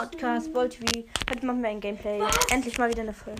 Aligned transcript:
Podcast, 0.00 0.50
Boltv. 0.54 0.80
Heute 1.28 1.44
machen 1.44 1.62
wir 1.62 1.68
ein 1.68 1.78
Gameplay. 1.78 2.22
Endlich 2.50 2.78
mal 2.78 2.88
wieder 2.88 3.02
eine 3.02 3.12
Folge. 3.12 3.38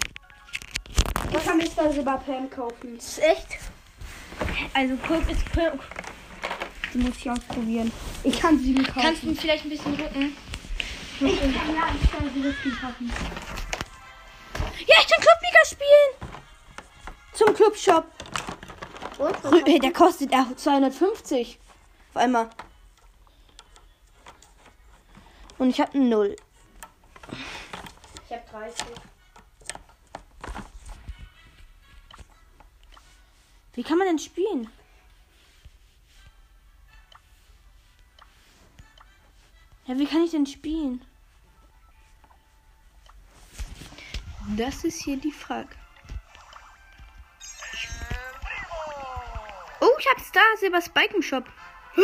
Ich 1.33 1.43
kann 1.43 1.57
Mr. 1.57 1.91
Silberpam 1.91 2.51
kaufen. 2.51 2.97
Das 2.97 3.17
ist 3.17 3.23
echt. 3.23 3.47
Also 4.75 4.95
guck, 5.09 5.27
ist 5.31 5.43
guck. 5.55 5.81
Die 6.93 6.99
muss 6.99 7.17
ich 7.17 7.31
ausprobieren. 7.31 7.91
Ich 8.25 8.39
kann 8.39 8.59
sie 8.59 8.75
kaufen. 8.75 9.01
Kannst 9.01 9.23
du 9.23 9.29
ihn 9.29 9.37
vielleicht 9.37 9.65
ein 9.65 9.71
bisschen 9.71 9.97
drücken? 9.97 10.37
ich 11.21 11.41
kann 11.41 11.75
ja, 11.75 11.89
ich 11.99 12.11
kann 12.11 12.31
sie 12.35 12.45
wirklich 12.45 12.79
kaufen. 12.79 13.11
Ja, 14.87 14.97
ich 15.01 15.09
kann 15.09 15.21
Clubliga 15.23 15.65
spielen. 15.65 16.31
Zum 17.33 17.55
Clubshop. 17.55 18.05
Und? 19.17 19.67
Hey, 19.67 19.79
der 19.79 19.95
kostet 19.95 20.31
er 20.31 20.47
250. 20.55 21.59
Auf 22.11 22.17
einmal. 22.21 22.51
Und 25.57 25.71
ich 25.71 25.81
habe 25.81 25.99
Null. 25.99 26.37
Ich 28.27 28.33
hab 28.37 28.51
30. 28.51 28.87
Wie 33.75 33.83
kann 33.83 33.99
man 33.99 34.09
denn 34.09 34.19
spielen? 34.19 34.71
Ja, 39.87 39.99
wie 39.99 40.07
kann 40.07 40.23
ich 40.23 40.31
denn 40.31 40.47
spielen? 40.47 41.05
Das 44.57 44.85
ist 44.85 45.03
hier 45.03 45.17
die 45.17 45.33
Frage. 45.33 45.75
Oh, 49.81 49.97
ich 49.99 50.07
hab's 50.09 50.31
da, 50.33 50.41
Silber 50.59 50.81
Spike 50.81 51.15
im 51.15 51.23
Shop. 51.23 51.49
Hä? 51.95 52.03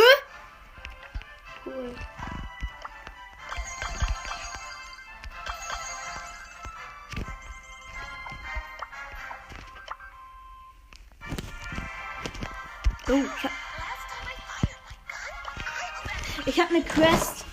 Quest. 16.97 17.44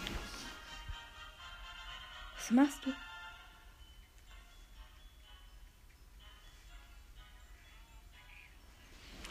Was 2.38 2.52
machst 2.52 2.86
du? 2.86 2.94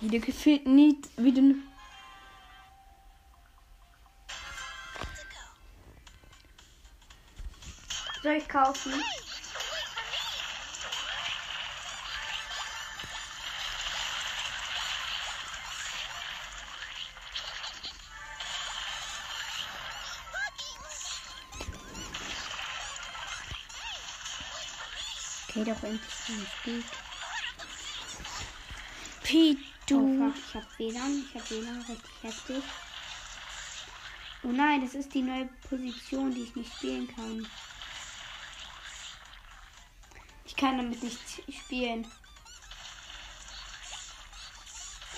Wie 0.02 0.08
dir 0.08 0.20
gefällt 0.20 0.66
nie, 0.66 1.00
wie 1.16 1.32
du... 1.32 1.54
Soll 8.22 8.32
ich 8.32 8.46
kaufen? 8.46 8.92
Okay, 25.54 25.64
doch 25.64 25.82
endlich 25.82 26.14
schon 26.26 26.46
gut. 26.64 26.84
Pete, 29.22 29.60
Oh, 29.92 29.98
du... 29.98 30.32
fuck, 30.32 30.34
ich 30.48 30.54
hab 30.54 30.78
WLAN. 30.78 31.24
Ich 31.28 31.34
hab 31.34 31.50
WLAN 31.50 31.82
richtig 31.82 32.22
heftig. 32.22 32.62
Oh 34.44 34.48
nein, 34.48 34.80
das 34.80 34.94
ist 34.94 35.12
die 35.12 35.20
neue 35.20 35.46
Position, 35.68 36.34
die 36.34 36.44
ich 36.44 36.56
nicht 36.56 36.72
spielen 36.72 37.06
kann. 37.14 37.46
Ich 40.46 40.56
kann 40.56 40.78
damit 40.78 41.02
nicht 41.02 41.20
spielen. 41.52 42.10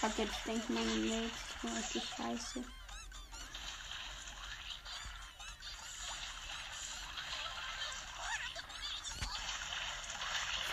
Fuck, 0.00 0.18
jetzt 0.18 0.46
denken 0.46 0.74
meine 0.74 0.90
Mates, 0.90 1.30
ich 1.48 1.56
bin 1.62 1.72
richtig 1.76 2.02
scheiße. 2.16 2.64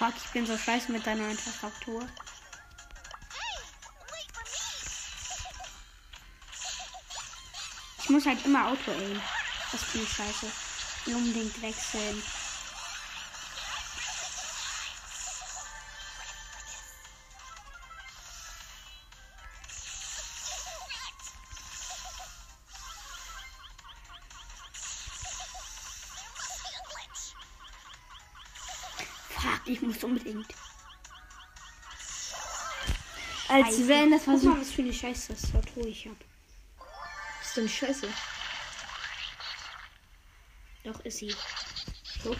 Fuck, 0.01 0.15
ich 0.17 0.31
bin 0.31 0.47
so 0.47 0.57
scheiße 0.57 0.91
mit 0.91 1.05
deiner 1.05 1.29
Infrastruktur. 1.29 2.01
Ich 7.99 8.09
muss 8.09 8.25
halt 8.25 8.43
immer 8.43 8.69
Auto 8.69 8.89
aim. 8.89 9.21
Das 9.71 9.83
finde 9.83 10.07
ich 10.07 10.13
scheiße. 10.13 10.47
Unbedingt 11.05 11.61
wechseln. 11.61 12.23
Ich 29.71 29.81
muss 29.81 30.03
unbedingt. 30.03 30.47
Als 33.47 33.67
Scheiße. 33.67 33.87
wenn 33.87 34.11
das 34.11 34.27
war 34.27 34.37
so... 34.37 34.57
was 34.57 34.71
für 34.71 34.81
eine 34.81 34.93
scheiß 34.93 35.27
Tastatur 35.27 35.85
ich 35.85 36.07
hab. 36.07 36.15
Das 37.39 37.57
ist 37.57 37.63
nicht 37.63 37.77
scheiße. 37.77 38.07
Doch 40.83 40.99
ist 41.01 41.17
sie. 41.17 41.35
So. 42.23 42.35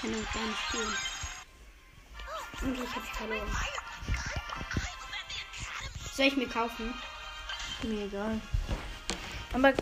Kann 0.00 0.14
auch 0.14 0.32
gar 0.32 0.46
nicht 0.46 0.58
spielen. 0.68 0.94
Und 2.62 2.82
ich 2.82 2.96
hab 2.96 3.04
verloren. 3.16 3.56
Soll 6.14 6.26
ich 6.26 6.36
mir 6.36 6.48
kaufen? 6.48 6.94
Mir 7.82 8.06
egal. 8.06 8.40
Aber 9.52 9.72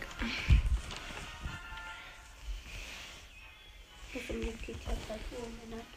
Ich 4.16 4.22
muss 4.22 4.30
unbedingt 4.30 4.66
die 4.66 4.72
Tastatur 4.72 5.46
ändern. 5.64 5.95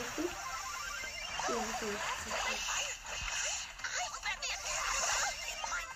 Richtig. 0.00 0.30
Ja, 1.48 1.54
so 1.78 1.86
ist 1.86 2.06
richtig. 2.26 2.70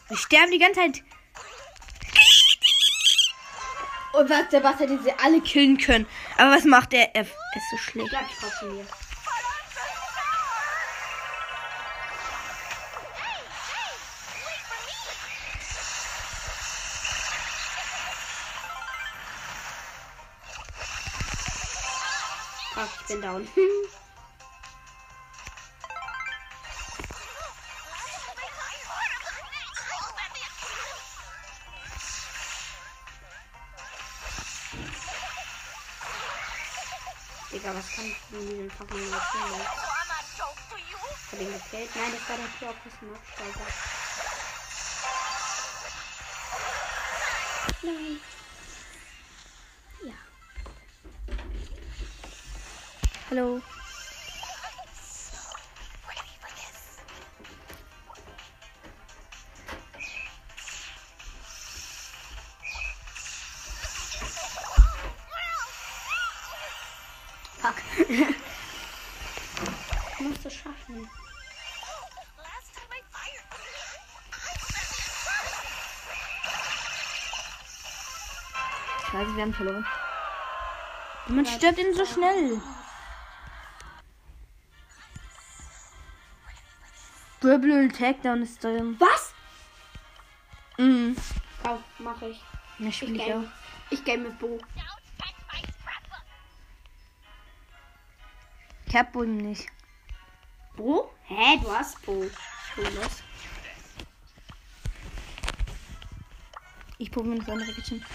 Wir 0.08 0.16
sterben 0.18 0.50
die 0.50 0.58
ganze 0.58 0.80
Zeit. 0.80 1.13
Und 4.24 4.30
was, 4.30 4.48
der 4.48 4.60
Bass 4.60 4.78
hätte 4.78 4.98
sie 5.02 5.12
alle 5.22 5.42
killen 5.42 5.76
können. 5.76 6.06
Aber 6.38 6.52
was 6.52 6.64
macht 6.64 6.94
er? 6.94 7.14
Er 7.14 7.24
ist 7.24 7.70
so 7.70 7.76
schlecht. 7.76 8.08
Bleib 8.08 8.24
hier. 8.58 8.86
Ach, 22.76 23.00
ich 23.02 23.06
bin 23.08 23.20
down. 23.20 23.46
Digga, 38.04 38.10
was 38.10 38.10
kann 38.10 38.10
ich 38.10 38.16
denn 38.30 38.40
mit 38.40 38.50
diesem 38.50 38.70
fucking 38.70 39.10
Maschinen? 39.10 39.66
hab 41.32 41.40
ihn 41.40 41.52
gekillt. 41.52 41.96
Nein, 41.96 42.12
das 42.12 42.28
war 42.28 42.36
der 42.36 42.46
das 42.60 42.92
ist 42.92 43.02
ein 43.02 43.14
Absteiger. 43.14 43.66
Nein. 47.82 48.20
Ja. 50.04 50.14
Hallo. 53.30 53.62
Fuck. 67.64 67.80
Musst 70.20 70.44
du 70.44 70.50
schaffen. 70.50 71.08
Scheiße, 79.10 79.36
wir 79.36 79.42
haben 79.42 79.54
verloren. 79.54 79.86
Man 81.28 81.46
stirbt 81.46 81.78
ihn 81.78 81.94
so 81.94 82.04
schnell. 82.04 82.60
Dribble 87.40 87.80
und 87.80 87.96
Takedown 87.96 88.42
ist 88.42 88.62
drin. 88.62 88.96
Was? 88.98 89.34
Mhm. 90.78 91.16
Kauf, 91.62 91.80
mach 91.98 92.20
ich. 92.22 92.42
Ja, 92.78 92.88
Ich 92.88 92.96
spiel 92.96 93.16
ich 93.16 93.22
auch. 93.22 93.26
game, 93.26 93.52
ich 93.90 94.04
game 94.04 94.22
mit 94.24 94.38
Bo. 94.38 94.58
Ich 98.94 99.00
hab 99.00 99.10
Boden 99.10 99.38
nicht. 99.38 99.66
Bo? 100.76 101.12
Hä, 101.24 101.58
du 101.60 101.68
hast 101.68 102.00
Bo. 102.06 102.30
Schönes. 102.72 103.24
Ich 106.98 107.10
probiere 107.10 107.38
das 107.38 107.48
andere 107.48 107.72
Kitchen. 107.72 108.06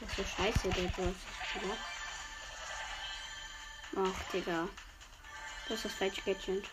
Das 0.00 0.10
ist 0.10 0.16
so 0.16 0.24
scheiße, 0.36 0.68
der 0.68 0.88
Boss. 0.88 1.16
Ach, 3.96 4.32
Digga. 4.32 4.68
Das 5.66 5.78
ist 5.78 5.84
das 5.86 5.94
falsche 5.94 6.20
Gadget. 6.20 6.68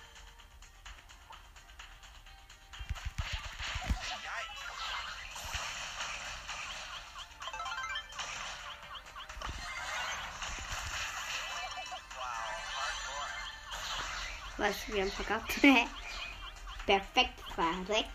Wir 14.93 15.01
haben 15.01 15.11
verkackt. 15.11 15.59
Perfekt 16.85 17.39
verreckt. 17.55 18.09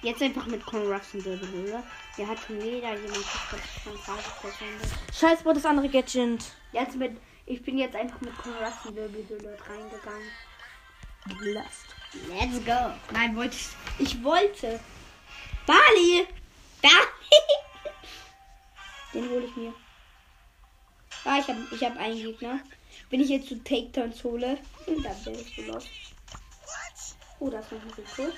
Jetzt 0.00 0.22
einfach 0.22 0.46
mit 0.46 0.64
Conrux 0.64 1.12
und 1.12 1.24
Wirbelhöhle. 1.24 1.82
Der 2.16 2.26
hat 2.26 2.38
schon 2.38 2.56
wieder 2.62 2.94
jemand. 2.94 3.24
Scheiß, 5.12 5.44
wo 5.44 5.52
das 5.52 5.66
andere 5.66 5.88
Gadget. 5.88 6.44
Jetzt 6.72 6.96
mit. 6.96 7.20
Ich 7.46 7.62
bin 7.62 7.78
jetzt 7.78 7.96
einfach 7.96 8.20
mit 8.20 8.36
Conrux 8.38 8.86
und 8.86 8.96
Wirbelhöhle 8.96 9.58
reingegangen. 9.68 10.30
Last. 11.54 11.94
Let's 12.28 12.64
go. 12.64 12.94
Nein, 13.12 13.36
wollte 13.36 13.56
ich. 13.56 14.06
Ich 14.06 14.24
wollte. 14.24 14.80
Bali! 15.66 16.26
Bali! 16.80 17.42
Den 19.12 19.28
hole 19.28 19.44
ich 19.44 19.56
mir. 19.56 19.74
Ah, 21.24 21.38
ich 21.40 21.48
habe 21.48 21.66
ich 21.70 21.84
hab 21.84 21.96
einen 21.98 22.16
Gegner. 22.16 22.60
Wenn 23.10 23.20
ich 23.20 23.28
jetzt 23.28 23.48
zu 23.48 23.62
Takedowns 23.62 24.22
hole, 24.24 24.58
dann 24.86 25.24
bin 25.24 25.34
ich 25.34 25.54
so 25.56 25.62
los. 25.62 25.86
Oh, 27.40 27.50
da 27.50 27.60
ist 27.60 27.72
ein 27.72 27.80
Rico. 27.96 28.32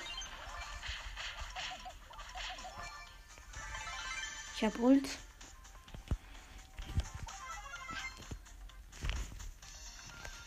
Ich 4.55 4.63
hab 4.63 4.79
Ult. 4.79 5.09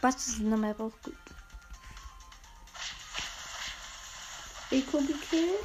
Was 0.01 0.29
ist 0.29 0.41
nochmal 0.41 0.73
raus? 0.73 0.93
Gut. 1.03 1.17
Rico 4.71 4.99
gekillt. 4.99 5.65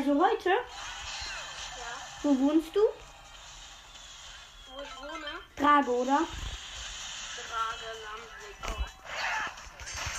Also 0.00 0.18
heute? 0.18 0.48
Ja. 0.48 0.56
Wo 2.22 2.38
wohnst 2.38 2.74
du? 2.74 2.80
Wo 2.80 2.86
ich 4.82 4.96
wohne, 4.96 5.26
Trage, 5.56 5.90
oder? 5.90 6.20
gerade 7.36 7.84
Landweg 8.06 8.56
auch. 8.64 8.88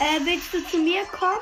Äh, 0.01 0.19
willst 0.25 0.53
du 0.53 0.63
zu 0.69 0.77
mir 0.77 1.03
kommen? 1.05 1.41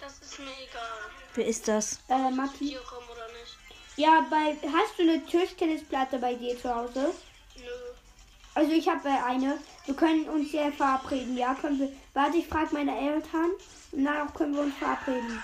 Das 0.00 0.20
ist 0.20 0.38
mir 0.38 0.44
egal. 0.44 1.10
Wer 1.34 1.46
ist 1.46 1.66
das? 1.66 1.98
Äh, 2.08 2.30
nicht. 2.30 2.60
Ja, 3.96 4.24
bei 4.30 4.56
hast 4.72 4.96
du 4.98 5.02
eine 5.02 5.26
Tischtennisplatte 5.26 6.18
bei 6.18 6.34
dir 6.34 6.56
zu 6.60 6.72
Hause? 6.72 7.12
Nö. 7.56 7.62
Also 8.54 8.70
ich 8.70 8.88
habe 8.88 9.08
äh, 9.08 9.22
eine. 9.24 9.58
Wir 9.86 9.94
können 9.94 10.24
uns 10.28 10.52
ja 10.52 10.70
verabreden, 10.72 11.36
ja? 11.36 11.54
Können 11.54 11.78
wir. 11.78 11.92
Warte, 12.12 12.38
ich 12.38 12.48
frage 12.48 12.70
meine 12.72 12.98
Eltern 12.98 13.50
und 13.92 14.04
danach 14.04 14.34
können 14.34 14.54
wir 14.54 14.62
uns 14.62 14.74
verabreden. 14.74 15.40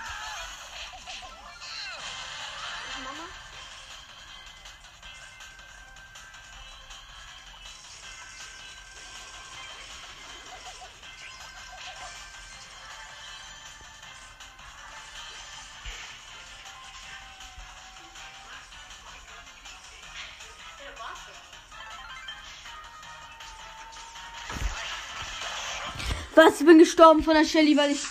Was? 26.43 26.59
Ich 26.59 26.65
bin 26.65 26.77
gestorben 26.77 27.23
von 27.23 27.35
der 27.35 27.45
Shelly, 27.45 27.77
weil 27.77 27.91
ich. 27.91 28.01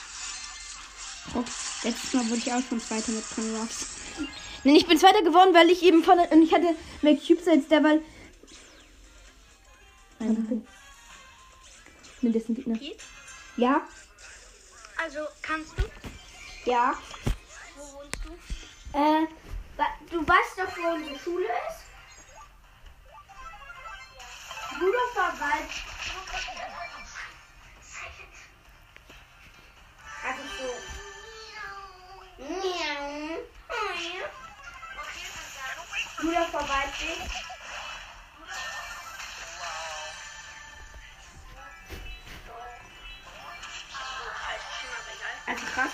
Oh, 1.35 1.45
letztes 1.83 2.15
Mal 2.15 2.29
wurde 2.29 2.39
ich 2.39 2.53
auch 2.53 2.63
schon 2.67 2.81
Zweiter 2.81 3.13
mit 3.13 3.25
Conrux. 3.35 3.87
Nein, 4.65 4.77
ich 4.77 4.87
bin 4.87 4.99
Zweiter 4.99 5.23
geworden, 5.23 5.53
weil 5.53 5.69
ich 5.71 5.83
eben 5.83 6.03
von 6.03 6.17
der. 6.17 6.33
Und 6.33 6.43
ich 6.43 6.55
hatte 6.55 6.75
mehr 7.03 7.17
Cubes 7.17 7.47
als 7.47 7.69
der, 7.69 7.85
weil. 7.85 8.03
Nein, 10.19 10.67
Nimm 12.23 12.33
das 12.33 12.45
Gegner. 12.47 12.79
Ja? 13.57 13.83
Also, 15.03 15.21
kannst 15.43 15.73
du? 15.77 15.83
Ja. 16.71 16.97
Wo 17.77 17.83
wohnst 17.99 18.19
du? 18.25 18.31
Äh, 18.99 19.27
du 20.11 20.27
weißt 20.27 20.59
doch, 20.59 20.77
wo 20.77 20.95
unsere 20.95 21.19
Schule 21.19 21.45
ist? 21.45 21.83
Rudolfer 24.81 25.41
Wald. 25.41 25.71
Also 30.25 30.43
so. 30.57 30.69
Miau. 32.39 33.43
Bruder 36.21 36.45
vorbei, 36.47 36.85
bitte. 36.99 37.31
Also 45.47 45.67
krass. 45.67 45.91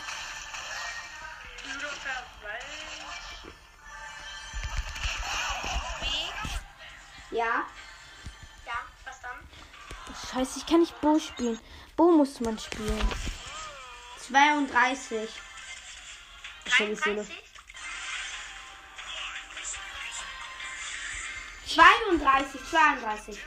Ja. 7.31 7.67
Ja, 8.67 8.75
was 9.05 9.21
dann? 9.21 9.49
Scheiße, 10.33 10.59
ich 10.59 10.67
kann 10.67 10.81
nicht 10.81 11.01
Bo 11.01 11.19
spielen. 11.19 11.59
Bo 11.97 12.11
muss 12.11 12.41
man 12.41 12.59
spielen. 12.59 13.09
32. 14.29 15.29
Shelly 16.67 16.95
Solo. 16.97 17.25
33? 17.25 17.49
32, 21.69 22.61
32. 22.71 23.39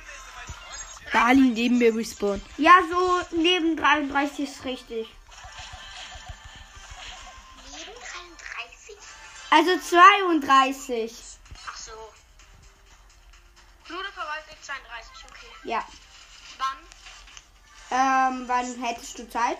Bali 1.11 1.49
neben 1.49 1.77
mir 1.77 1.93
respawn. 1.93 2.41
Ja, 2.57 2.79
so 2.89 3.21
neben 3.35 3.75
33 3.75 4.47
ist 4.47 4.63
richtig. 4.63 5.07
Neben 7.71 7.91
33? 7.91 8.97
Also 9.49 9.77
32. 9.77 11.13
Ach 11.67 11.77
so. 11.77 11.91
Lude 13.89 14.11
verwaltet 14.13 14.57
32, 14.61 15.25
okay. 15.29 15.69
Ja. 15.69 15.85
Wann? 16.57 16.77
Ähm, 17.91 18.47
wann 18.47 18.83
hättest 18.83 19.19
du 19.19 19.29
Zeit? 19.29 19.57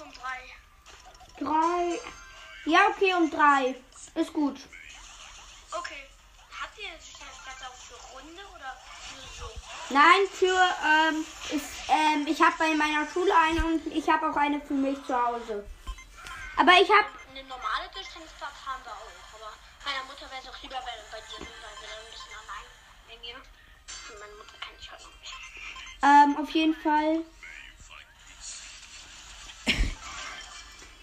Um 0.00 0.12
drei. 0.12 0.40
Drei. 1.38 2.00
Ja, 2.66 2.88
okay, 2.88 3.14
um 3.14 3.30
drei. 3.30 3.74
Ist 4.14 4.32
gut. 4.32 4.56
Okay. 5.72 6.06
Habt 6.60 6.78
ihr 6.78 6.88
Sicherheitsplatz 7.00 7.62
auch 7.68 7.74
für 7.74 8.14
Runde 8.14 8.42
oder 8.54 8.76
nur 9.14 9.28
so? 9.38 9.50
Nein, 9.88 10.20
für, 10.32 10.58
ähm, 10.84 11.24
ist, 11.50 11.88
ähm, 11.88 12.26
ich 12.26 12.40
habe 12.40 12.54
bei 12.58 12.74
meiner 12.74 13.06
Schule 13.10 13.32
eine 13.36 13.64
und 13.64 13.86
ich 13.86 14.08
habe 14.08 14.30
auch 14.30 14.36
eine 14.36 14.60
für 14.60 14.74
mich 14.74 15.02
zu 15.04 15.14
Hause. 15.14 15.64
Aber 16.56 16.72
ich 16.72 16.88
habe, 16.90 17.06
Eine 17.30 17.44
normale 17.44 17.88
Tischtennisplatz 17.94 18.52
haben 18.66 18.82
wir 18.84 18.92
auch. 18.92 19.34
Aber 19.34 19.52
meiner 19.84 20.04
Mutter 20.04 20.30
wäre 20.30 20.42
es 20.42 20.48
auch 20.48 20.62
lieber, 20.62 20.76
wenn 20.84 21.10
bei 21.10 21.20
dir 21.20 21.38
sind, 21.38 21.56
weil 21.62 21.76
wir 21.80 21.88
dann 21.88 22.04
ein 22.04 22.10
bisschen 22.12 22.34
allein 22.36 22.66
hängen. 23.08 23.40
Und 23.40 24.18
meine 24.20 24.34
Mutter 24.34 24.58
kann 24.60 24.74
ich 24.78 24.90
heute 24.90 25.04
noch 25.04 25.20
nicht. 25.20 25.34
ähm, 26.02 26.36
auf 26.44 26.50
jeden 26.50 26.74
Fall. 26.82 27.24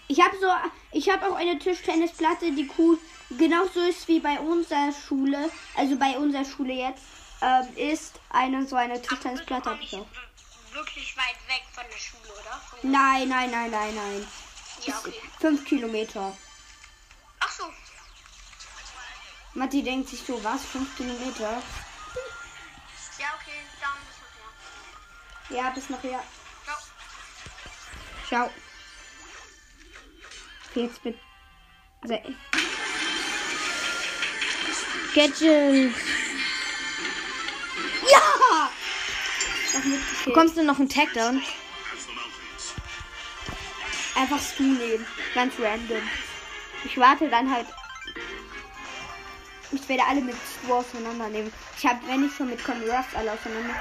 Ich 0.08 0.20
habe 0.22 0.36
so, 0.40 0.46
ich 0.92 1.10
habe 1.10 1.26
auch 1.28 1.34
eine 1.36 1.58
Tischtennisplatte, 1.58 2.50
die 2.52 2.70
cool, 2.78 2.98
genauso 3.30 3.80
ist 3.82 4.08
wie 4.08 4.20
bei 4.20 4.38
unserer 4.40 4.90
Schule, 4.92 5.50
also 5.76 5.96
bei 5.96 6.16
unserer 6.16 6.44
Schule 6.46 6.72
jetzt, 6.72 7.02
ähm, 7.42 7.76
ist 7.76 8.18
eine 8.30 8.66
so 8.66 8.76
eine 8.76 9.00
Tischtennisplatte 9.00 9.76
ich 9.82 9.94
auch. 9.94 10.06
w- 10.06 10.74
wirklich 10.74 11.14
weit 11.16 11.36
weg 11.48 11.62
von 11.74 11.84
der 11.90 11.98
Schule, 11.98 12.32
oder? 12.40 12.60
Von 12.70 12.90
Nein, 12.90 13.28
nein, 13.28 13.50
nein, 13.50 13.70
nein, 13.70 13.94
nein. 13.94 14.28
ja, 14.86 14.98
okay. 14.98 15.12
Fünf 15.40 15.64
Kilometer. 15.66 16.34
Ach 17.40 17.50
so. 17.50 17.64
Matti 19.54 19.82
denkt 19.82 20.08
sich 20.08 20.22
so, 20.26 20.42
was? 20.42 20.64
Fünf 20.64 20.96
Kilometer? 20.96 21.62
Ja, 23.18 23.26
okay, 23.40 23.60
dann 23.80 23.90
bis 24.06 24.16
nachher. 25.50 25.62
Ja, 25.64 25.70
bis 25.70 25.90
nachher. 25.90 26.24
Ciao. 26.64 26.76
Ciao. 28.26 28.50
Okay, 30.70 30.82
jetzt 30.84 31.04
mit. 31.04 31.18
Also, 32.02 32.18
Gadget. 35.14 35.92
ja! 38.10 38.70
Bekommst 40.24 40.56
du 40.56 40.64
noch 40.64 40.78
einen 40.78 40.88
Takedown? 40.88 41.42
Einfach 44.14 44.40
Stu 44.40 44.62
nehmen. 44.62 45.06
Ganz 45.34 45.54
random. 45.58 46.02
Ich 46.84 46.98
warte 46.98 47.28
dann 47.28 47.50
halt. 47.52 47.66
Ich 49.70 49.88
werde 49.88 50.04
alle 50.04 50.20
mit 50.20 50.34
Stu 50.34 50.72
auseinandernehmen. 50.72 51.52
Ich 51.76 51.86
habe, 51.86 52.00
wenn 52.06 52.26
ich 52.26 52.34
schon 52.34 52.50
mit 52.50 52.62
Conny 52.64 52.88
Ruffs 52.88 53.14
alle 53.14 53.32
auseinander. 53.32 53.74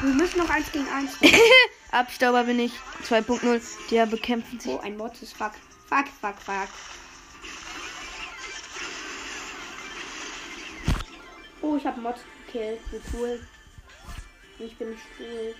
Wir 0.00 0.14
müssen 0.14 0.38
noch 0.38 0.50
eins 0.50 0.70
gegen 0.72 0.88
eins. 0.88 1.18
Abstauber 1.90 2.44
bin 2.44 2.58
ich. 2.58 2.72
2.0. 3.08 3.60
Die 3.90 4.10
bekämpfen 4.10 4.58
sich. 4.58 4.72
oh, 4.72 4.80
ein 4.80 4.98
ist 5.20 5.36
fuck. 5.92 6.08
Fuck, 6.08 6.40
fuck. 6.40 6.68
Oh, 11.60 11.76
ich 11.76 11.86
habe 11.86 12.00
Mod 12.00 12.16
gekillt. 12.46 12.80
Wie 12.90 13.00
cool. 13.16 13.46
Ich 14.58 14.76
bin 14.76 14.96
cool. 15.18 15.54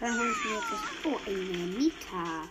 Dann 0.00 0.18
hole 0.18 0.30
ich 0.30 0.44
mir 0.44 0.54
jetzt 0.54 0.70
das. 0.70 0.80
Oh, 1.04 1.20
eine 1.26 1.66
Mieter. 1.78 2.48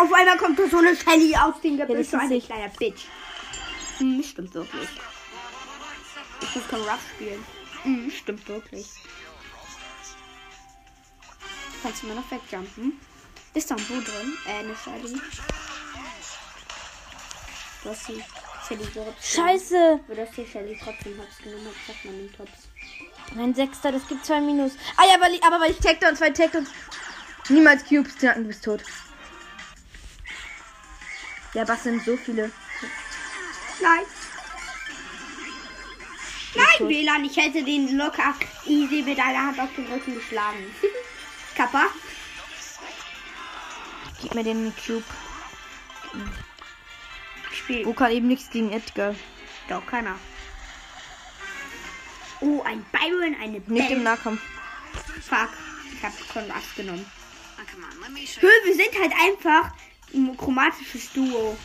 Auf 0.00 0.12
einmal 0.12 0.36
kommt 0.38 0.58
so 0.70 0.78
eine 0.78 0.96
Shelly 0.96 1.34
aus 1.36 1.60
dem 1.62 1.76
Gebüsch. 1.76 2.10
das 2.10 2.28
so 2.28 2.34
ist 2.34 2.46
kleiner 2.46 2.68
Bitch. 2.78 3.02
Hm, 3.98 4.22
stimmt 4.22 4.54
wirklich. 4.54 4.88
Ich 6.40 6.54
muss 6.54 6.68
kein 6.68 6.80
Rush 6.80 7.00
spielen. 7.14 7.44
Hm, 7.82 8.10
stimmt 8.10 8.48
wirklich. 8.48 8.86
Kannst 11.82 12.02
du 12.02 12.06
mir 12.06 12.14
noch 12.14 12.30
wegjumpen? 12.30 13.00
Ist 13.54 13.70
da 13.70 13.74
ein 13.74 13.84
Bo 13.84 13.94
drin? 13.94 14.36
Äh, 14.46 14.60
eine 14.60 14.76
Shelly. 14.76 15.20
Du 17.82 17.90
hast 17.90 18.08
die 18.08 18.22
Shelly 18.66 18.84
gerupft. 18.92 19.24
Scheiße. 19.24 20.00
Du 20.08 20.16
hast 20.16 20.36
die 20.36 20.46
Shelly 20.46 20.78
trotzdem 20.82 21.18
hops 21.18 21.38
genommen. 21.38 21.66
Das 21.66 21.94
sagt 21.94 22.04
man 22.04 22.20
im 22.20 22.32
Tops. 22.32 22.68
Ein 23.36 23.54
Sechster, 23.54 23.92
das 23.92 24.06
gibt 24.08 24.24
zwei 24.24 24.40
Minus. 24.40 24.72
Ah 24.96 25.04
ja, 25.08 25.14
aber, 25.14 25.28
aber 25.46 25.64
weil 25.64 25.72
ich 25.72 25.78
Takedown, 25.78 26.16
zwei 26.16 26.30
Takedowns. 26.30 26.70
Niemals 27.48 27.84
Cubes, 27.84 28.16
du 28.16 28.44
bist 28.44 28.64
tot. 28.64 28.82
Ja, 31.54 31.66
was 31.66 31.82
sind 31.82 32.04
so 32.04 32.16
viele? 32.16 32.50
Nein. 33.80 34.04
Nein. 36.54 36.88
WLAN, 36.88 37.24
ich 37.24 37.36
hätte 37.36 37.64
den 37.64 37.96
locker 37.96 38.34
easy 38.66 39.02
mit 39.02 39.18
einer 39.18 39.46
Hand 39.46 39.58
auf 39.58 39.74
den 39.74 39.86
Rücken 39.86 40.14
geschlagen. 40.14 40.74
Kappa. 41.56 41.86
Gib 44.20 44.34
mir 44.34 44.44
den 44.44 44.72
Cube. 44.76 45.04
Spiel. 47.52 47.86
Wo 47.86 47.92
kann 47.92 48.12
eben 48.12 48.28
nichts 48.28 48.50
gegen 48.50 48.72
Edgar. 48.72 49.14
Doch, 49.68 49.84
keiner. 49.86 50.18
Oh, 52.40 52.62
ein 52.62 52.84
Byron, 52.92 53.36
eine 53.40 53.60
Nicht 53.60 53.66
im 53.66 53.74
Bell. 53.74 53.98
Nahkampf. 53.98 54.40
Fuck. 55.22 55.50
Ich 55.94 56.02
hab 56.02 56.12
schon 56.32 56.48
was 56.48 56.74
genommen. 56.76 57.04
Hö, 58.40 58.48
wir 58.64 58.74
sind 58.74 58.98
halt 58.98 59.12
einfach 59.12 59.72
ein 60.14 60.36
chromatisches 60.36 61.12
Duo. 61.12 61.56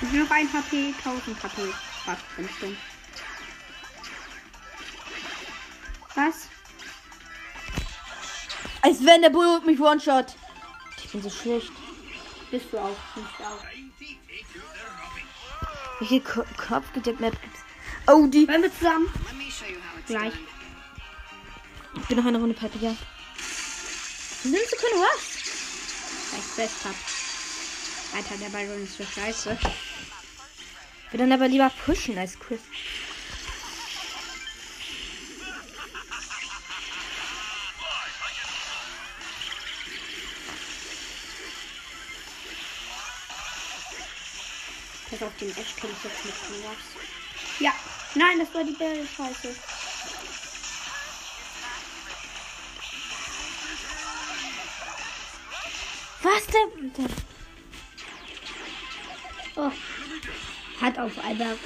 Und 0.00 0.14
noch 0.14 0.30
ein 0.30 0.52
HP, 0.52 0.94
1000 1.04 1.42
HP. 1.42 1.62
Fuck, 2.04 2.18
bin 2.36 2.44
ich 2.44 2.58
dumm. 2.58 2.76
Was? 6.14 6.48
Als 8.82 9.04
wenn 9.04 9.22
der 9.22 9.30
Bull 9.30 9.60
mich 9.64 9.80
one-shot. 9.80 10.34
Ich 10.98 11.12
bin 11.12 11.22
so 11.22 11.30
schlecht. 11.30 11.70
Bist 12.52 12.66
du 12.70 12.78
auch? 12.78 12.96
Bist 13.14 13.28
du 13.38 13.44
auch? 13.44 13.64
Welche 16.00 16.20
Ko 16.20 16.44
Kopfgedeckt-Map 16.58 17.32
gibt's? 17.40 17.60
Oh, 18.06 18.26
die. 18.26 18.46
Wollen 18.46 18.62
wir 18.62 18.74
zusammen? 18.74 19.08
Gleich. 20.06 20.34
Ich 21.96 22.06
bin 22.08 22.18
noch 22.18 22.26
eine 22.26 22.38
Runde 22.38 22.54
Pipe, 22.54 22.78
ja. 22.78 22.94
Nimmst 24.44 24.72
du 24.72 24.76
keine 24.76 25.00
Rush? 25.00 25.28
Weil 26.30 26.40
ich 26.40 26.56
Best 26.56 26.84
hab. 26.84 26.94
Alter, 28.18 28.36
der 28.36 28.50
Byron 28.50 28.82
ist 28.82 28.98
so 28.98 29.04
scheiße. 29.04 29.56
Ich 29.62 31.12
will 31.12 31.20
dann 31.20 31.32
aber 31.32 31.48
lieber 31.48 31.72
pushen 31.86 32.18
als 32.18 32.38
Chris. 32.38 32.60
Pass 45.22 45.30
auf 45.30 45.38
den 45.38 45.50
Ash 45.50 45.76
kann 45.76 45.90
ich 45.90 46.02
jetzt 46.04 46.24
mit 46.24 46.34
Konrads. 46.34 46.82
Ja. 47.60 47.72
Nein, 48.16 48.40
das 48.40 48.52
war 48.52 48.64
die 48.64 48.72
Bälle 48.72 49.06
scheiße. 49.06 49.54
Was 56.22 56.46
denn? 56.46 56.94
Oh. 59.54 59.70
Hat 60.80 60.98
auf 60.98 61.24
einmal. 61.24 61.56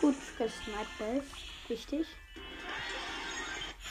Gut 0.00 0.16
gesniped, 0.36 0.98
Wolf. 0.98 1.24
Wichtig. 1.68 2.06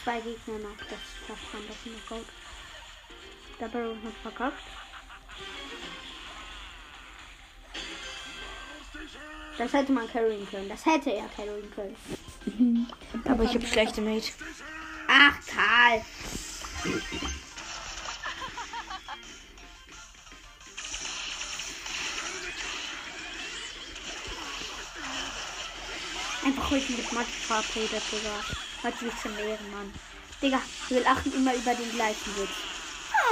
Zwei 0.03 0.19
Gegner 0.21 0.59
noch. 0.59 0.77
Das 0.77 0.99
schafft 1.27 1.53
man 1.53 1.63
doch 1.67 1.91
noch 1.91 2.17
gut. 2.17 2.27
Der 3.59 3.67
Baron 3.67 4.01
hat 4.03 4.13
verkackt. 4.21 4.63
Das 9.57 9.73
hätte 9.73 9.91
man 9.91 10.09
carryen 10.09 10.47
können. 10.49 10.69
Das 10.69 10.85
hätte 10.85 11.11
er 11.11 11.27
carryen 11.27 11.69
können. 11.75 12.87
Aber 13.25 13.43
ich 13.43 13.53
habe 13.53 13.65
schlechte 13.65 13.99
Mate. 13.99 14.31
Ach, 15.09 15.35
Karl. 15.45 16.05
Einfach 26.45 26.71
heute 26.71 26.91
mit 26.93 27.11
Mathe 27.11 27.27
verabredet, 27.27 28.03
Digga. 28.11 28.43
Hat 28.83 28.97
sich 28.97 29.11
zum 29.21 29.37
Ehrenmann. 29.37 29.93
Digga, 30.41 30.61
wir 30.87 31.01
lachen 31.01 31.33
immer 31.33 31.53
über 31.53 31.75
den 31.75 31.91
gleichen 31.91 32.37
Witz. 32.37 32.78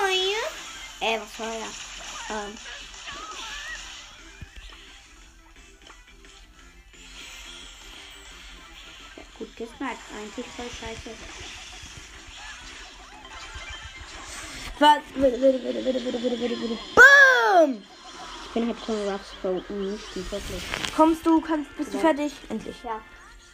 Ja. 0.06 1.08
Äh, 1.08 1.20
was 1.20 1.40
war 1.40 1.54
ja? 1.54 1.66
Ähm. 2.30 2.58
Ja, 9.16 9.24
gut 9.40 9.56
gesniped. 9.56 9.98
Eigentlich 10.16 10.46
voll 10.56 10.66
scheiße. 10.70 11.12
Was? 14.80 15.00
Bitte, 15.16 15.38
bitte, 15.38 15.60
bitte, 15.60 15.82
bitte, 15.84 16.00
bitte, 16.00 16.20
bitte, 16.20 16.38
bitte, 16.38 16.56
bitte. 16.56 16.78
Boom! 16.96 17.84
Ich 18.46 18.54
bin 18.54 18.68
halt 18.68 18.80
Pro 18.80 18.94
und 19.50 19.70
nicht 19.92 20.06
die 20.16 20.32
wirklich. 20.32 20.64
Kommst 20.96 21.26
du, 21.26 21.42
kannst, 21.42 21.76
bist 21.78 21.94
du 21.94 21.98
Ja. 21.98 22.02
fertig? 22.04 22.34
Endlich. 22.50 22.76
Ja. 22.84 23.02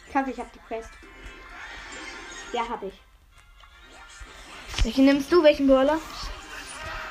Ich 0.08 0.14
hoffe, 0.14 0.30
ich 0.30 0.38
habe 0.38 0.50
die 0.54 0.60
Quest. 0.60 0.90
Ja, 2.52 2.68
habe 2.68 2.86
ich. 2.86 2.94
Welchen 4.84 5.06
nimmst 5.06 5.32
du? 5.32 5.42
Welchen 5.42 5.66
Brawler? 5.66 5.98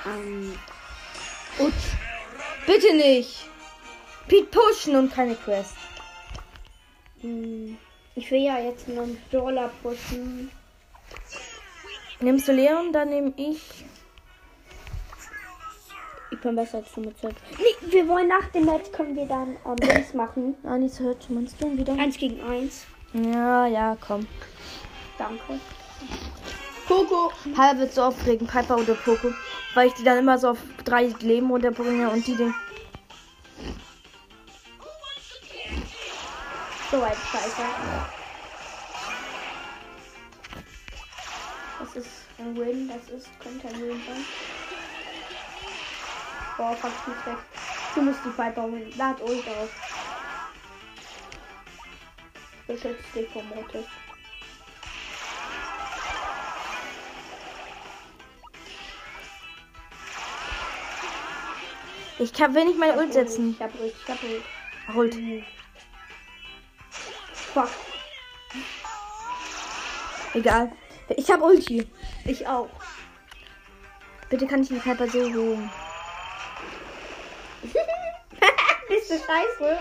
Ähm, 0.06 0.54
Ut. 1.60 1.74
Bitte 2.66 2.96
nicht. 2.96 3.48
Pete 4.28 4.46
pushen 4.48 4.96
und 4.96 5.14
keine 5.14 5.36
Quest. 5.36 5.76
mh, 7.22 7.76
ich 8.16 8.32
will 8.32 8.42
ja 8.42 8.60
jetzt 8.60 8.88
einen 8.88 9.22
Brawler 9.32 9.70
pushen. 9.82 10.50
Nimmst 12.20 12.48
du 12.48 12.54
Leon, 12.54 12.94
dann 12.94 13.10
nehme 13.10 13.34
ich. 13.36 13.86
Ich 16.32 16.39
bin 16.39 16.56
besser 16.56 16.78
als 16.80 16.92
du 16.94 17.02
mit 17.02 17.18
Zeit. 17.20 17.36
Nee, 17.58 17.92
wir 17.92 18.08
wollen 18.08 18.28
nach 18.28 18.48
dem 18.50 18.66
Match 18.66 18.92
können 18.92 19.16
wir 19.16 19.26
dann 19.26 19.58
ähm, 19.66 19.76
Dings 19.76 20.13
machen. 20.13 20.56
Ani 20.63 20.89
Search 20.89 21.30
Monster 21.30 21.68
wieder. 21.78 21.94
Eins 21.94 22.18
gegen 22.18 22.42
eins. 22.42 22.86
Ja, 23.13 23.68
ja, 23.68 23.96
komm. 24.00 24.26
Danke. 25.18 25.60
Poco. 26.93 27.32
Halb 27.58 27.79
wird 27.79 27.93
so 27.93 28.03
aufregen, 28.03 28.45
Piper 28.45 28.77
oder 28.77 28.93
Poco. 28.93 29.34
Weil 29.73 29.88
ich 29.88 29.93
die 29.95 30.03
dann 30.03 30.19
immer 30.19 30.38
so 30.38 30.49
auf 30.49 30.60
drei 30.86 31.06
Leben 31.21 31.49
runterbringe 31.49 32.10
und 32.10 32.25
die 32.27 32.36
den. 32.36 32.53
So 36.91 37.01
ein 37.01 37.13
Scheiße. 37.32 37.62
Das 41.79 41.95
ist 41.95 42.10
ein 42.38 42.56
Win, 42.56 42.88
das 42.88 43.10
ist, 43.10 43.27
könnte 43.39 43.67
ein 43.67 43.82
Win 43.82 44.01
sein. 44.08 44.25
Boah, 46.58 46.75
fuck, 46.75 46.91
ich 46.91 47.08
muss 47.08 47.25
weg. 47.25 47.43
Du 47.95 48.01
musst 48.03 48.19
die 48.23 48.29
Piper 48.29 48.62
holen. 48.62 48.93
Lad 48.95 49.19
Ult 49.21 49.47
auf. 49.47 49.69
Beschützt 52.67 53.15
dich 53.15 53.27
vom 53.29 53.49
Mortis. 53.49 53.86
Ich 62.19 62.34
kann, 62.34 62.54
will 62.54 62.65
nicht 62.65 62.80
meine 62.80 62.97
Ult 62.97 63.13
setzen. 63.13 63.56
Ich 63.56 63.62
hab 63.62 63.73
Ult, 63.80 63.93
ich 64.02 64.10
hab 64.10 64.23
Ult. 64.23 65.15
Ult. 65.15 65.43
Fuck, 67.54 67.69
Egal. 70.34 70.71
Ich 71.10 71.30
hab 71.30 71.41
Ulti. 71.41 71.88
ich 72.26 72.47
auch. 72.47 72.69
Bitte 74.30 74.47
kann 74.47 74.63
ich 74.63 74.69
die 74.69 74.76
Piper 74.76 75.08
so 75.08 75.19
holen. 75.21 75.69
Bist 78.88 79.12
du 79.12 79.15
scheiße? 79.15 79.78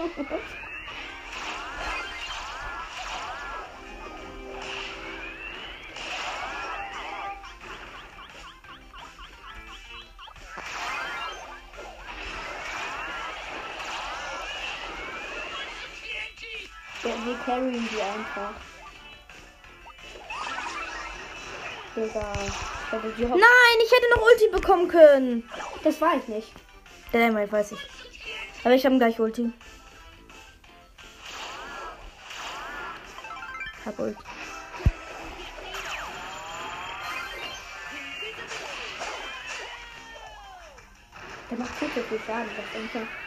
Carryen 17.52 17.88
die 17.90 18.00
einfach. 18.00 18.54
Digga. 21.94 22.32
Hoff- 22.92 23.40
Nein, 23.40 23.78
ich 23.84 23.90
hätte 23.92 24.10
noch 24.14 24.22
Ulti 24.22 24.48
bekommen 24.50 24.88
können. 24.88 25.48
Das 25.82 26.00
war 26.00 26.16
ich 26.16 26.28
nicht. 26.28 26.52
Ja, 27.12 27.20
nein, 27.30 27.50
weiß 27.50 27.72
ich. 27.72 27.78
Aber 28.64 28.74
ich 28.74 28.84
habe 28.86 28.96
gleich 28.98 29.18
Ulti. 29.20 29.50
Hab 33.84 33.98
Ulti. 33.98 34.22
Der 41.50 41.58
macht 41.58 41.70
viel 41.78 41.88
zu 41.92 42.02
viel 42.08 42.20
Schaden, 42.26 42.48
das 42.56 43.00
ich. 43.02 43.21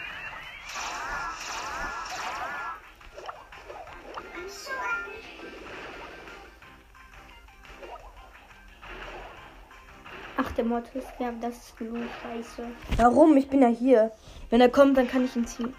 Mortis, 10.65 11.04
ja, 11.19 11.32
das 11.39 11.56
ist 11.56 11.82
nur 11.82 12.08
scheiße. 12.21 12.67
Warum? 12.97 13.38
Ich 13.38 13.47
bin 13.47 13.62
ja 13.62 13.67
hier. 13.67 14.12
Wenn 14.49 14.62
er 14.62 14.69
kommt, 14.69 14.97
dann 14.97 15.08
kann 15.08 15.25
ich 15.25 15.36
ihn 15.36 15.45
ziehen. 15.45 15.73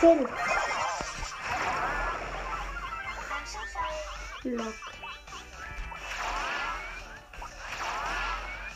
Kill. 0.00 0.28
Lock. 4.44 4.74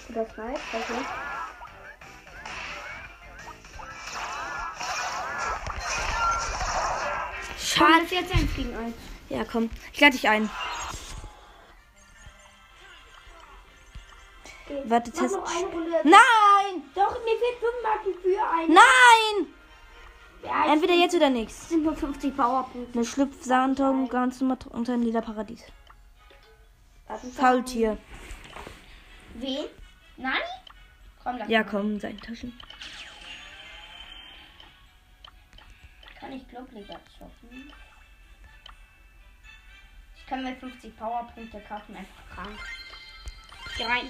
Das 0.08 0.28
heißt, 0.36 0.62
also. 0.72 1.29
Schade. 7.80 8.04
ist 8.04 8.12
jetzt 8.12 8.34
eins 8.34 8.54
gegen 8.54 8.76
eins. 8.76 8.94
Ja, 9.28 9.44
komm. 9.44 9.70
Ich 9.92 10.00
lade 10.00 10.12
dich 10.12 10.28
ein. 10.28 10.48
Warte, 14.84 15.10
Mach 15.10 15.20
Test. 15.20 15.36
Nein! 16.04 16.82
Doch, 16.94 17.12
mir 17.24 17.36
fehlt 17.38 17.58
5 17.58 17.72
Marken 17.82 18.14
für 18.22 18.40
ein. 18.40 18.68
Nein! 18.72 19.54
Ja, 20.44 20.72
Entweder 20.72 20.94
jetzt 20.94 21.14
oder 21.14 21.28
nichts. 21.28 21.68
sind 21.68 21.82
nur 21.82 21.94
50 21.96 22.36
Powerpunkte. 22.36 22.98
Eine 22.98 23.04
Schlüpfsandung, 23.04 24.08
ganz 24.08 24.40
normal 24.40 24.58
unter 24.70 24.94
ein 24.94 25.02
lila 25.02 25.20
Paradies. 25.20 25.62
Faultier. 27.36 27.98
Wen? 29.34 29.66
Nani? 30.16 30.36
Komm, 31.22 31.38
lass 31.38 31.48
Ja, 31.48 31.64
komm, 31.64 31.92
in 31.92 32.00
seine 32.00 32.18
Taschen. 32.18 32.58
kann 36.30 36.38
ich 36.38 36.48
Glockenliga 36.48 37.00
zocken. 37.18 37.72
Ich 40.16 40.26
kann 40.26 40.44
mir 40.44 40.54
50 40.54 40.96
Powerpunkte 40.96 41.60
kaufen, 41.68 41.96
einfach 41.96 42.22
krank. 42.32 42.58
Geh 43.76 43.84
rein. 43.84 44.08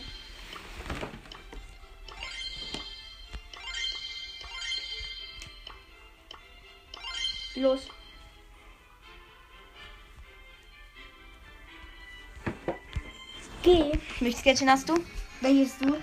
Los. 7.55 7.89
Geh. 13.63 13.93
Welches 14.21 14.43
Gadget 14.43 14.69
hast 14.69 14.89
du? 14.89 14.95
Welches 15.41 15.79
du? 15.79 15.95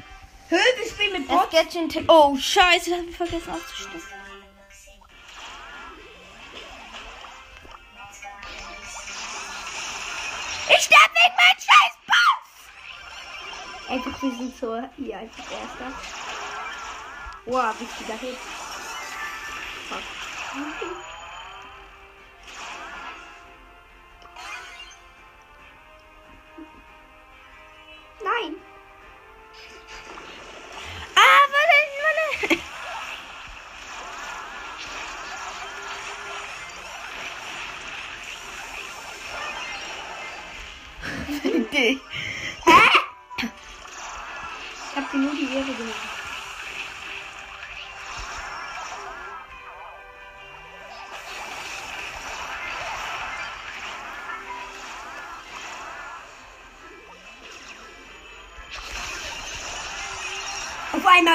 Hö, 0.49 0.55
wir 0.55 0.89
spielen 0.89 1.13
mit 1.13 1.27
Bot. 1.27 1.53
Das 1.53 1.71
Gadget. 1.73 2.09
Oh, 2.09 2.35
Scheiße, 2.35 2.89
das 2.89 2.99
hab 2.99 3.07
ich 3.07 3.17
vergessen 3.17 3.51
auszustellen. 3.51 4.16
Sterbe 10.87 11.13
wegen 11.13 11.35
meinem 11.35 11.59
scheiß 11.59 11.95
Boss! 12.07 13.89
Einfach, 13.89 14.21
wir 14.21 14.31
sind 14.31 14.57
so 14.57 14.67
hier 14.97 15.17
als 15.19 15.31
erster. 15.37 15.91
Wow, 17.45 17.79
wichtiger 17.79 18.17
Hit. 18.17 18.37
Fuck. 19.89 21.07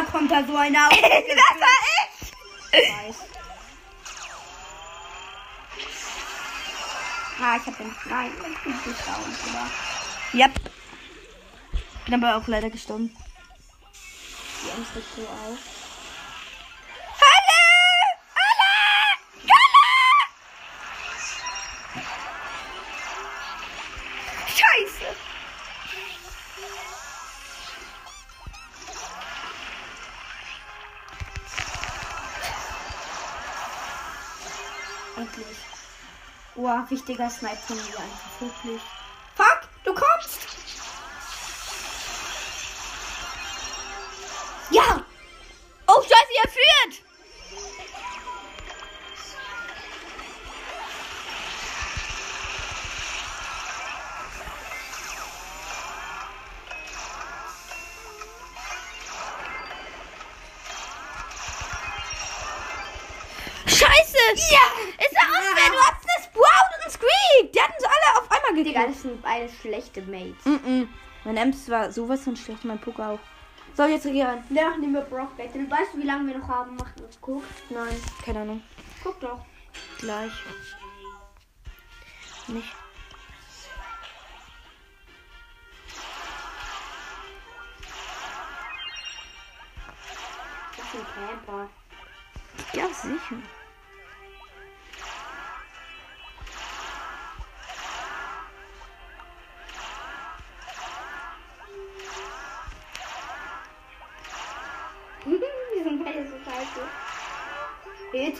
Auf 0.02 0.10
kommt 0.10 0.30
da 0.30 0.44
so 0.44 0.56
einer. 0.56 0.88
das 0.90 1.00
war 1.00 1.78
ich! 1.92 2.82
weiß. 3.06 3.16
Ah, 7.40 7.56
ich 7.56 7.66
hab 7.66 7.76
den. 7.76 7.94
Nein, 8.08 8.30
ich 8.36 8.62
bin 8.62 8.72
nicht 8.72 9.06
down, 9.06 9.24
oder? 9.50 9.70
Yep. 10.34 10.52
Bin 12.04 12.14
aber 12.14 12.36
auch 12.36 12.46
leider 12.46 12.70
gestorben. 12.70 13.14
Die 14.64 14.70
Angst 14.72 14.96
ist 14.96 15.16
so 15.16 15.22
auf. 15.22 15.81
Wichtiger 36.90 37.30
Snipe 37.30 37.56
von 37.56 37.76
mir 37.76 37.98
einfach 37.98 38.40
wirklich. 38.40 38.82
Gekillt. 68.64 68.76
Digga, 68.76 68.86
das 68.88 69.02
sind 69.02 69.22
beide 69.22 69.48
schlechte 69.48 70.02
Mates. 70.02 70.44
Mm 70.44 70.50
-mm. 70.50 70.88
Mein 71.24 71.36
Ems 71.36 71.68
war 71.68 71.92
sowas 71.92 72.22
von 72.22 72.36
schlecht, 72.36 72.64
mein 72.64 72.80
Poker 72.80 73.10
auch. 73.10 73.18
So, 73.74 73.84
jetzt 73.84 74.04
regieren. 74.04 74.42
Danach 74.50 74.76
nehmen 74.76 74.94
wir 74.94 75.00
Brock 75.02 75.36
Battle. 75.36 75.70
Weißt 75.70 75.94
du, 75.94 75.98
wie 75.98 76.06
lange 76.06 76.26
wir 76.26 76.38
noch 76.38 76.48
haben? 76.48 76.76
Mach 76.76 76.92
das. 76.92 77.18
Guck. 77.20 77.42
Nein, 77.70 77.96
keine 78.24 78.40
Ahnung. 78.40 78.62
Guck 79.02 79.18
doch. 79.20 79.40
Gleich. 79.98 80.32
Nicht. 82.48 82.74
Das 90.76 90.86
ist 90.86 90.94
ein 90.94 91.06
Camper. 91.14 91.68
Ja, 92.74 92.86
sicher. 92.88 93.42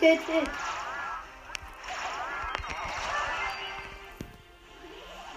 Hit, 0.02 0.20
hit. 0.26 0.48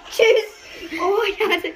Tschüss. 0.09 0.99
Oh, 0.99 1.19
ich 1.29 1.39
hatte. 1.39 1.73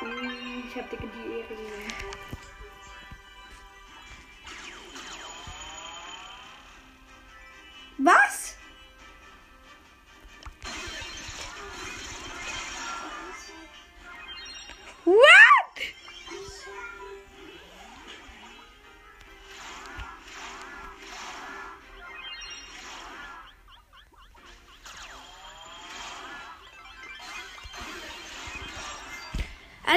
Mm, 0.00 0.62
Ich 0.66 0.76
hab 0.76 0.88
dir 0.88 0.96
die 0.96 1.04
Ehre 1.04 1.48
gegeben. 1.48 2.39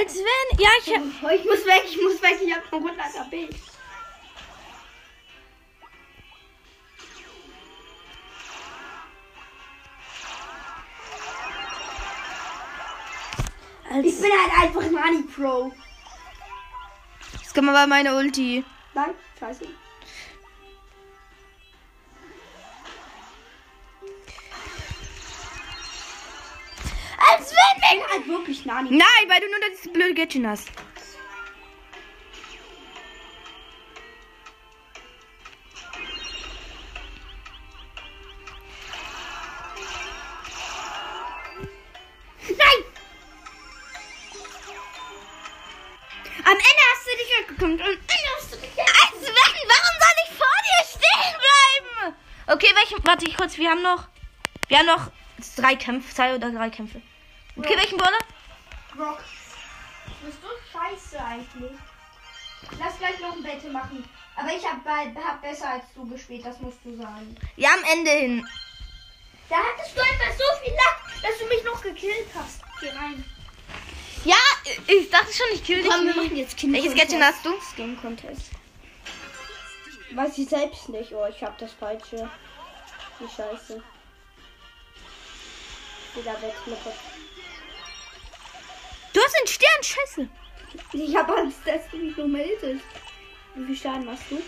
Als 0.03 0.15
wenn. 0.15 0.59
Ja, 0.59 0.69
ich. 0.81 0.91
Oh, 0.91 1.29
ich 1.29 1.45
muss 1.45 1.65
weg, 1.65 1.83
ich 1.87 2.01
muss 2.01 2.21
weg, 2.21 2.37
ich 2.43 2.53
hab 2.53 2.69
noch 2.71 2.79
100 2.79 2.99
AB. 3.21 3.49
Als, 13.89 14.05
Ich 14.05 14.19
bin 14.19 14.31
halt 14.31 14.61
einfach 14.61 14.91
Nani 14.91 15.23
Pro. 15.23 15.71
Jetzt 17.39 17.53
kommt 17.53 17.67
mal 17.67 17.87
meine 17.87 18.13
Ulti. 18.17 18.65
Nein, 18.93 19.13
scheiße. 19.39 19.65
Als 27.31 27.51
wenn 27.51 27.62
Bin 27.93 28.01
halt 28.12 28.27
wirklich 28.27 28.65
Nani. 28.65 28.89
Nein, 28.89 29.29
weil 29.29 29.39
du 29.39 29.47
nur 29.51 29.60
das 29.69 29.93
blöde 29.93 30.15
Gadget 30.15 30.47
hast. 30.47 30.67
Nein! 42.47 42.79
Am 46.45 46.51
Ende 46.51 46.63
hast 46.91 47.06
du 47.06 47.12
dich 47.15 47.29
weggekommen 47.39 47.73
und 47.73 47.82
am 47.82 47.91
Ende 47.91 48.29
hast 48.38 48.53
du 48.53 48.58
dich 48.58 48.71
Als 48.79 49.21
wenn, 49.21 49.69
warum 49.69 49.95
soll 49.99 50.17
ich 50.23 50.32
vor 50.36 50.58
dir 50.63 50.84
stehen 50.89 51.36
bleiben? 51.38 52.15
Okay, 52.47 52.71
welchen, 52.73 53.06
warte 53.06 53.27
ich 53.27 53.38
kurz, 53.38 53.56
wir 53.60 53.69
haben 53.69 53.84
noch, 53.84 54.08
wir 54.67 54.79
haben 54.79 54.88
noch 54.88 55.12
drei 55.58 55.75
Kämpfe, 55.75 56.12
zwei 56.12 56.34
oder 56.34 56.49
drei 56.49 56.71
Kämpfe. 56.71 56.99
Okay, 57.55 57.77
welchen 57.77 57.97
Brawler? 57.97 58.19
Rock. 58.97 59.23
Bist 60.23 60.37
du 60.41 60.47
scheiße 60.71 61.23
eigentlich? 61.23 61.71
Lass 62.79 62.97
gleich 62.97 63.19
noch 63.19 63.35
ein 63.35 63.43
Battle 63.43 63.69
machen. 63.69 64.07
Aber 64.35 64.49
ich 64.49 64.65
hab, 64.65 64.83
hab 64.85 65.41
besser 65.41 65.69
als 65.69 65.83
du 65.93 66.07
gespielt, 66.07 66.45
das 66.45 66.59
musst 66.59 66.79
du 66.83 66.95
sagen. 66.95 67.35
Ja, 67.55 67.73
am 67.73 67.83
Ende 67.83 68.11
hin. 68.11 68.47
Da 69.49 69.57
hattest 69.57 69.95
du 69.95 70.01
einfach 70.01 70.31
so 70.31 70.63
viel 70.63 70.73
Lack, 70.73 71.21
dass 71.21 71.37
du 71.37 71.45
mich 71.45 71.63
noch 71.63 71.81
gekillt 71.81 72.27
hast. 72.33 72.61
Geh 72.79 72.89
rein. 72.89 73.23
Ja, 74.25 74.35
ich 74.87 75.09
dachte 75.09 75.33
schon, 75.33 75.47
ich 75.53 75.63
kill 75.63 75.83
dich. 75.83 75.91
Komm, 75.91 76.05
wir 76.05 76.15
machen 76.15 76.35
jetzt 76.35 76.57
Skin 76.57 76.73
Welches. 76.73 76.95
Gadget 76.95 77.21
hast 77.21 77.45
du? 77.45 77.53
Skin 77.73 77.99
Contest. 78.01 78.51
Weiß 80.11 80.37
ich 80.37 80.47
selbst 80.47 80.89
nicht. 80.89 81.11
Oh, 81.13 81.25
ich 81.27 81.43
hab 81.43 81.57
das 81.57 81.73
falsche. 81.73 82.29
Wie 83.19 83.27
scheiße. 83.27 83.83
Wieder 86.15 86.41
wegklippe. 86.41 86.93
Du 89.13 89.19
hast 89.21 89.36
einen 89.38 89.47
Stern, 89.47 89.84
scheiße. 89.84 90.30
Ich 90.93 91.15
hab 91.15 91.30
Angst, 91.30 91.60
dass 91.65 91.88
du 91.91 91.97
mich 91.97 92.17
nur 92.17 92.28
meldest. 92.28 92.84
Wie 93.56 93.65
viel 93.65 93.78
Schaden 93.78 94.06
machst 94.06 94.23
du? 94.30 94.41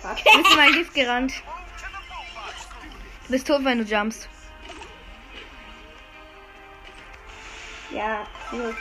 Fuck. 0.00 0.16
Du 0.22 0.38
bist 0.38 0.50
in 0.50 0.56
mein 0.56 0.72
Gift 0.72 0.94
gerannt. 0.94 1.32
Du 3.24 3.32
bist 3.32 3.46
tot, 3.46 3.64
wenn 3.64 3.78
du 3.78 3.84
jumpst. 3.84 4.28
Ja, 7.90 8.26
so. 8.50 8.74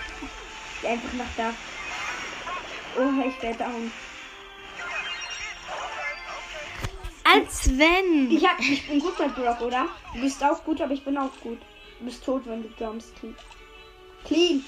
Geh 0.82 0.88
einfach 0.88 1.14
nach 1.14 1.26
da. 1.38 1.54
Oh, 2.98 3.28
ich 3.28 3.42
werde 3.42 3.58
down. 3.60 3.92
Als 7.24 7.70
wenn. 7.78 8.30
Ich, 8.30 8.46
hab, 8.46 8.60
ich 8.60 8.86
bin 8.86 9.00
gut 9.00 9.18
bei 9.18 9.30
Brock, 9.30 9.62
oder? 9.62 9.88
Du 10.14 10.20
bist 10.20 10.44
auch 10.44 10.62
gut, 10.66 10.82
aber 10.82 10.94
ich 10.94 11.06
bin 11.06 11.18
auch 11.18 11.32
gut. 11.42 11.62
Du 12.04 12.10
bist 12.10 12.26
tot, 12.26 12.46
wenn 12.46 12.62
du 12.62 12.70
jumpst. 12.78 13.16
Clean. 13.16 13.34
Clean. 14.26 14.66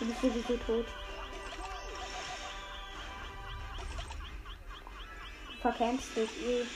Du 0.00 0.06
bist 0.06 0.20
sowieso 0.20 0.56
tot. 0.56 0.86
Du 5.52 5.56
verkämpfst 5.62 6.16
dich 6.16 6.30
eh. 6.42 6.66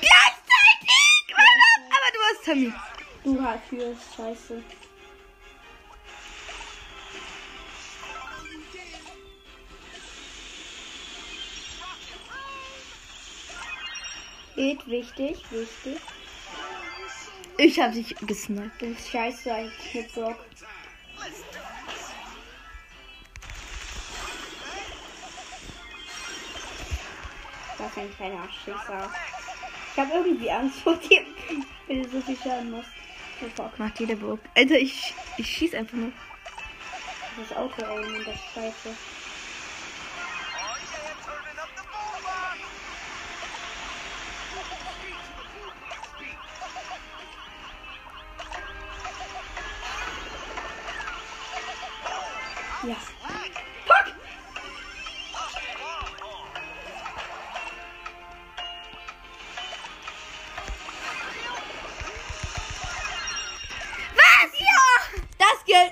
Gleichzeitig! 0.00 1.36
Aber 1.90 2.10
du 2.12 2.18
hast 2.28 2.44
Tammy. 2.44 2.72
Du 3.22 3.36
dafür, 3.36 3.94
scheiße. 4.16 4.64
Geht 14.56 14.88
wichtig, 14.88 15.36
wichtig. 15.50 16.00
Ich 17.58 17.78
hab 17.78 17.92
dich 17.92 18.16
gesniped. 18.26 18.80
Du 18.80 18.86
bist 18.86 19.10
scheiße 19.10 19.70
mit 19.92 20.14
Brock. 20.14 20.38
Das 27.78 27.90
ist 27.90 27.98
ein 27.98 28.16
kleiner 28.16 28.48
Schisser. 28.64 29.10
Ich 29.92 29.98
habe 29.98 30.12
irgendwie 30.14 30.50
Angst 30.50 30.80
vor 30.80 30.96
dir, 30.96 31.20
wenn 31.86 32.02
du 32.02 32.08
so 32.08 32.20
viel 32.22 32.36
Schaden 32.42 32.70
machst. 32.70 32.90
Oh 33.42 33.48
fuck. 33.54 33.78
Macht 33.78 34.00
jeder 34.00 34.16
Burg. 34.16 34.40
Alter, 34.54 34.78
ich, 34.78 35.14
ich 35.36 35.46
schieß 35.46 35.74
einfach 35.74 35.98
nur. 35.98 36.12
Das 37.38 37.54
Auto-Aim 37.54 38.14
und 38.14 38.26
das 38.26 38.36
scheiße. 38.54 38.96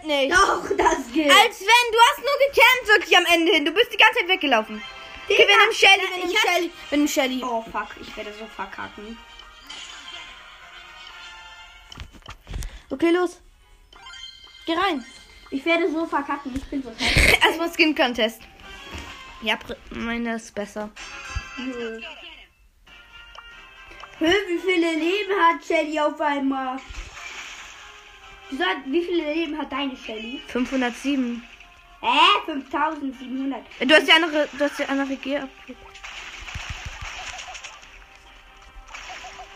Nicht. 0.05 0.33
Doch, 0.33 0.63
das 0.77 1.13
geht. 1.13 1.31
Als 1.31 1.61
wenn, 1.61 1.93
du 1.93 1.99
hast 1.99 2.19
nur 2.19 2.39
gecampt 2.47 2.89
wirklich 2.89 3.17
am 3.17 3.25
Ende 3.27 3.53
hin. 3.53 3.65
Du 3.65 3.73
bist 3.73 3.93
die 3.93 3.97
ganze 3.97 4.21
Zeit 4.21 4.29
weggelaufen. 4.29 4.83
Okay, 5.27 5.39
wir 5.49 5.57
nehmen 5.57 5.73
Shelly, 5.73 6.03
wir 6.03 6.19
nehmen 6.19 6.37
Shelly, 6.37 6.71
wir 6.91 6.99
nehmen 6.99 7.09
Shelly. 7.09 7.43
Oh 7.43 7.63
fuck, 7.63 7.89
ich 8.01 8.15
werde 8.15 8.33
so 8.39 8.47
verkacken. 8.47 9.17
Okay, 12.91 13.11
los. 13.11 13.41
Geh 14.67 14.75
rein. 14.75 15.05
Ich 15.51 15.65
werde 15.65 15.91
so 15.91 16.05
verkacken, 16.05 16.55
ich 16.55 16.65
bin 16.65 16.83
so. 16.83 16.93
Erstmal 17.43 17.73
Skin 17.73 17.95
Contest. 17.95 18.43
Ja, 19.41 19.59
meine 19.91 20.37
ist 20.37 20.55
besser. 20.55 20.91
Nö. 21.57 22.01
Hä, 24.19 24.33
wie 24.47 24.59
viele 24.59 24.93
Leben 24.93 25.33
hat 25.41 25.65
Shelly 25.65 25.99
auf 25.99 26.21
einmal? 26.21 26.79
Hat- 28.53 28.85
Wie 28.87 29.03
viele 29.03 29.33
Leben 29.33 29.59
hat 29.59 29.73
deine 29.73 29.97
Shelly? 29.97 30.41
507. 30.49 31.43
Hä? 32.01 32.07
5700. 32.47 33.65
Du 33.81 33.95
hast 33.95 34.07
die 34.07 34.13
andere, 34.13 34.49
du 34.53 34.65
hast 34.65 34.79
die 34.79 34.85
andere 34.85 35.17
G 35.17 35.39
abgegeben. 35.39 35.81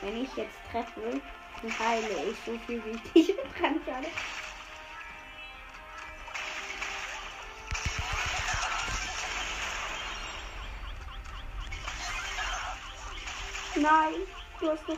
Wenn 0.00 0.22
ich 0.22 0.34
jetzt 0.36 0.56
treffe, 0.70 1.20
dann 1.62 1.78
heile 1.78 2.06
ich 2.30 2.36
so 2.46 2.58
viel 2.66 2.82
wie 2.84 3.20
ich 3.20 3.34
kann 3.60 3.76
ich 3.84 3.92
alle. 3.92 4.06
Nein, 13.76 14.14
du 14.60 14.68
hast 14.70 14.88
noch 14.88 14.96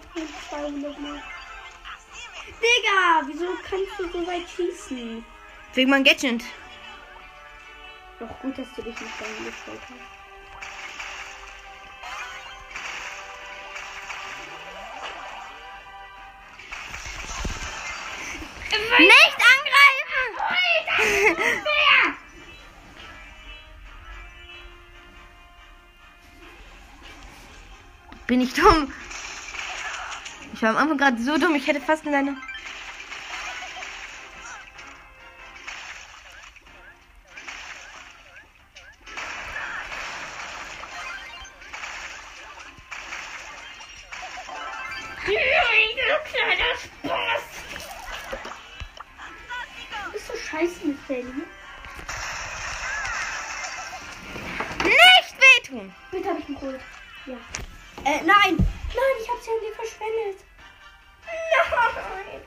200 0.48 0.98
mehr. 1.00 1.22
Digga, 2.60 3.22
wieso 3.26 3.46
kannst 3.68 3.98
du 3.98 4.08
so 4.12 4.26
weit 4.26 4.48
schießen? 4.54 5.24
Wegen 5.74 5.90
meinem 5.90 6.04
Gadget. 6.04 6.44
Doch 8.18 8.38
gut, 8.40 8.58
dass 8.58 8.66
du 8.76 8.82
dich 8.82 9.00
nicht 9.00 9.22
eingestellt 9.22 9.80
hast. 9.80 10.20
Nicht 18.98 19.38
angreifen! 19.54 20.36
Bin 28.26 28.40
ich 28.42 28.52
dumm? 28.52 28.92
Ich 30.52 30.62
war 30.62 30.70
am 30.70 30.76
Anfang 30.76 30.98
gerade 30.98 31.22
so 31.22 31.38
dumm, 31.38 31.54
ich 31.54 31.66
hätte 31.66 31.80
fast 31.80 32.04
in 32.04 32.12
deine. 32.12 32.36
Scheiße 50.50 50.86
mit 50.86 50.98
Shelly. 51.06 51.32
Nicht 54.84 55.34
wehtun! 55.38 55.94
Bitte 56.10 56.28
habe 56.28 56.40
ich 56.40 56.48
ihn 56.48 56.54
geholt. 56.54 56.80
Ja. 57.26 57.36
Äh, 58.04 58.22
nein! 58.22 58.56
Nein, 58.56 59.16
ich 59.22 59.28
habe 59.28 59.40
Shelly 59.44 59.72
verschwendet. 59.74 60.44
Nein! 61.26 62.40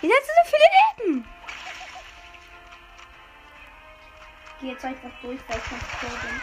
Wie 0.00 0.12
hast 0.12 0.26
du 0.26 0.32
so 0.34 0.56
viele 0.56 1.12
Leben? 1.12 1.28
Geh 4.60 4.68
jetzt 4.70 4.84
einfach 4.84 5.10
durch, 5.22 5.40
weil 5.46 5.58
ich 5.58 5.70
noch. 5.70 5.78
Deswegen 6.02 6.20
bin 6.22 6.40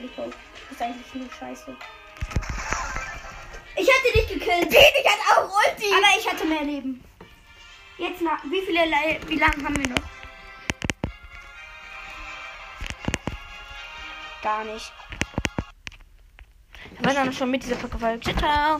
Du 0.00 0.32
bist 0.68 0.80
eigentlich 0.80 1.14
nur 1.14 1.30
scheiße. 1.30 1.76
Ich 3.76 3.88
hätte 3.88 4.18
dich 4.18 4.28
gekillt. 4.28 4.68
Peter 4.70 5.10
hat 5.10 5.38
auch 5.38 5.44
Ulti. 5.44 5.86
Aber 5.92 6.18
ich 6.18 6.30
hatte 6.30 6.46
mehr 6.46 6.62
Leben. 6.62 7.04
Jetzt 7.98 8.22
nach. 8.22 8.42
Wie 8.44 8.62
viele 8.62 8.86
Le 8.86 9.20
Wie 9.26 9.36
lange 9.36 9.62
haben 9.62 9.76
wir 9.78 9.88
noch? 9.88 10.02
Gar 14.42 14.64
nicht. 14.64 14.92
Wir 16.98 17.06
waren 17.06 17.14
dann 17.14 17.32
schon 17.32 17.50
mit 17.50 17.62
dieser. 17.62 17.78
Ciao, 17.78 18.36
ciao. 18.36 18.78